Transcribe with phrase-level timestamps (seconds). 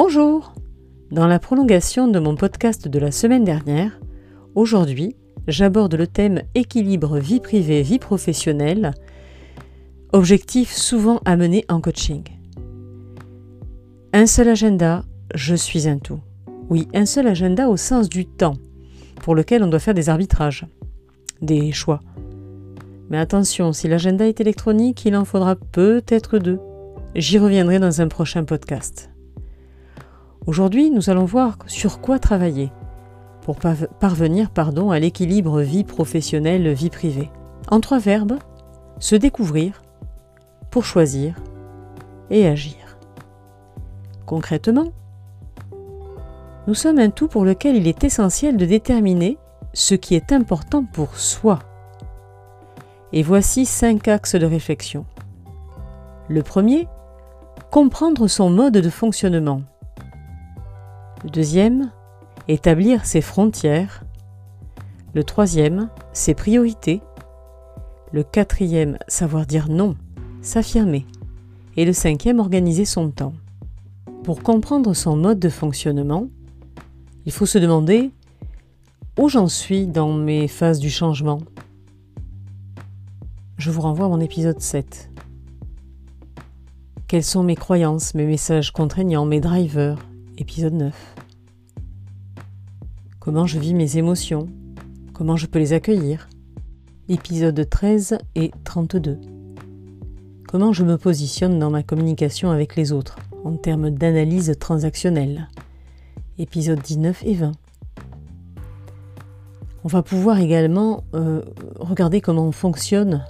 [0.00, 0.54] Bonjour
[1.10, 3.98] Dans la prolongation de mon podcast de la semaine dernière,
[4.54, 5.16] aujourd'hui,
[5.48, 8.92] j'aborde le thème équilibre vie privée-vie professionnelle,
[10.12, 12.22] objectif souvent amené en coaching.
[14.12, 15.02] Un seul agenda,
[15.34, 16.20] je suis un tout.
[16.70, 18.54] Oui, un seul agenda au sens du temps,
[19.16, 20.64] pour lequel on doit faire des arbitrages,
[21.42, 21.98] des choix.
[23.10, 26.60] Mais attention, si l'agenda est électronique, il en faudra peut-être deux.
[27.16, 29.10] J'y reviendrai dans un prochain podcast.
[30.48, 32.72] Aujourd'hui, nous allons voir sur quoi travailler
[33.42, 37.30] pour parvenir pardon, à l'équilibre vie professionnelle-vie privée.
[37.70, 38.38] En trois verbes,
[38.98, 39.82] se découvrir,
[40.70, 41.34] pour choisir
[42.30, 42.98] et agir.
[44.24, 44.88] Concrètement,
[46.66, 49.36] nous sommes un tout pour lequel il est essentiel de déterminer
[49.74, 51.58] ce qui est important pour soi.
[53.12, 55.04] Et voici cinq axes de réflexion.
[56.26, 56.88] Le premier,
[57.70, 59.60] comprendre son mode de fonctionnement.
[61.24, 61.90] Le deuxième,
[62.46, 64.04] établir ses frontières.
[65.14, 67.00] Le troisième, ses priorités.
[68.12, 69.96] Le quatrième, savoir dire non,
[70.42, 71.06] s'affirmer.
[71.76, 73.34] Et le cinquième, organiser son temps.
[74.22, 76.28] Pour comprendre son mode de fonctionnement,
[77.26, 78.12] il faut se demander
[79.18, 81.40] où j'en suis dans mes phases du changement.
[83.56, 85.10] Je vous renvoie à mon épisode 7.
[87.08, 89.98] Quelles sont mes croyances, mes messages contraignants, mes drivers?
[90.40, 91.14] Épisode 9.
[93.18, 94.48] Comment je vis mes émotions
[95.12, 96.28] Comment je peux les accueillir
[97.08, 99.18] Épisode 13 et 32.
[100.46, 105.48] Comment je me positionne dans ma communication avec les autres en termes d'analyse transactionnelle
[106.38, 107.52] épisodes 19 et 20.
[109.82, 111.42] On va pouvoir également euh,
[111.80, 113.24] regarder comment on fonctionne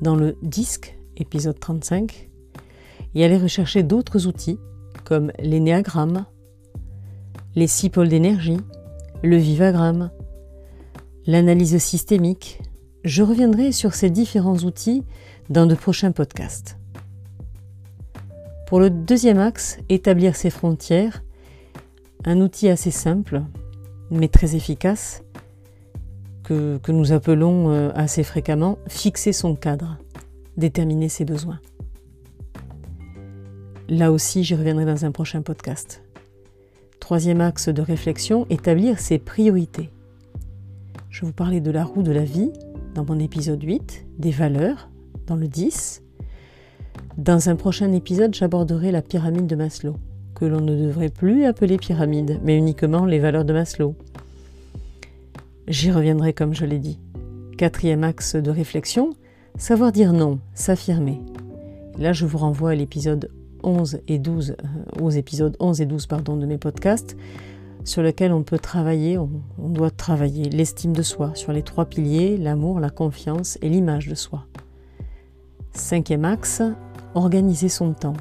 [0.00, 2.30] dans le disque, épisode 35,
[3.14, 4.58] et aller rechercher d'autres outils
[5.04, 6.24] comme l'énéagramme,
[7.56, 8.58] les six pôles d'énergie,
[9.22, 10.10] le vivagramme,
[11.26, 12.60] l'analyse systémique.
[13.02, 15.04] Je reviendrai sur ces différents outils
[15.48, 16.78] dans de prochains podcasts.
[18.66, 21.22] Pour le deuxième axe, établir ses frontières,
[22.24, 23.42] un outil assez simple,
[24.10, 25.22] mais très efficace,
[26.42, 29.98] que, nous appelons euh, assez fréquemment fixer son cadre,
[30.56, 31.58] déterminer ses besoins.
[33.88, 36.05] Là aussi, j'y reviendrai dans un prochain podcast.
[37.06, 39.90] Troisième axe de réflexion, établir ses priorités.
[41.08, 42.50] Je vous parlais de la roue de la vie
[42.96, 44.88] dans mon épisode 8, des valeurs
[45.28, 46.02] dans le 10.
[47.16, 49.94] Dans un prochain épisode, j'aborderai la pyramide de Maslow
[50.34, 53.94] que l'on ne devrait plus appeler pyramide, mais uniquement les valeurs de Maslow.
[55.68, 56.98] J'y reviendrai comme je l'ai dit.
[57.56, 59.10] Quatrième axe de réflexion,
[59.56, 61.20] savoir dire non, s'affirmer.
[62.00, 63.30] Là, je vous renvoie à l'épisode
[63.66, 67.16] 11 et 12, euh, aux épisodes 11 et 12 pardon, de mes podcasts,
[67.84, 69.28] sur lesquels on peut travailler, on,
[69.58, 74.14] doit travailler l'estime de soi, sur les trois piliers, l'amour, la confiance et l'image de
[74.14, 74.46] soi.
[75.72, 76.62] Cinquième axe,
[77.14, 78.16] organiser son temps.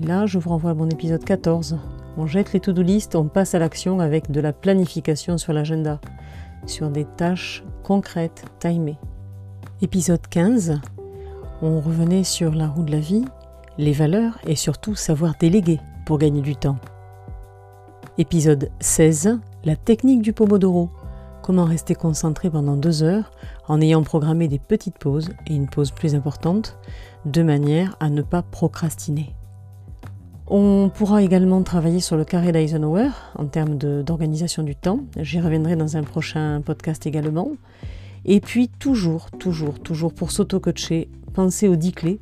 [0.00, 1.78] Et là, je vous renvoie à mon épisode 14.
[2.16, 6.00] On jette les to-do list, on passe à l'action avec de la planification sur l'agenda,
[6.66, 8.98] sur des tâches concrètes, timées.
[9.82, 10.80] Épisode 15,
[11.62, 13.24] on revenait sur la roue de la vie,
[13.78, 16.78] les valeurs et surtout savoir déléguer pour gagner du temps.
[18.18, 20.90] Épisode 16, la technique du Pomodoro.
[21.42, 23.32] Comment rester concentré pendant deux heures
[23.68, 26.78] en ayant programmé des petites pauses et une pause plus importante,
[27.26, 29.34] de manière à ne pas procrastiner.
[30.46, 35.00] On pourra également travailler sur le carré d'Eisenhower en termes d'organisation du temps.
[35.18, 37.52] J'y reviendrai dans un prochain podcast également.
[38.26, 42.20] Et puis toujours, toujours, toujours pour s'auto-coacher, pensez aux 10 clés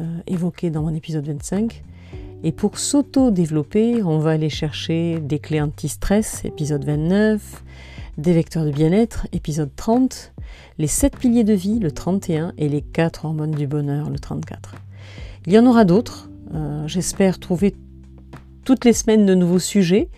[0.00, 1.82] euh, évoquées dans mon épisode 25.
[2.42, 7.62] Et pour s'auto-développer, on va aller chercher des clés anti-stress, épisode 29,
[8.18, 10.32] des vecteurs de bien-être, épisode 30,
[10.78, 14.74] les 7 piliers de vie, le 31, et les 4 hormones du bonheur, le 34.
[15.46, 17.74] Il y en aura d'autres, euh, j'espère trouver
[18.64, 20.08] toutes les semaines de nouveaux sujets.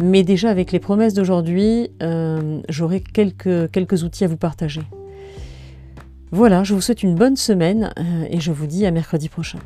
[0.00, 4.82] Mais déjà avec les promesses d'aujourd'hui, euh, j'aurai quelques, quelques outils à vous partager.
[6.30, 9.58] Voilà, je vous souhaite une bonne semaine euh, et je vous dis à mercredi prochain.